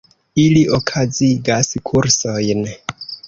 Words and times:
Ili 0.43 0.61
okazigas 0.77 1.69
kursojn. 1.91 2.65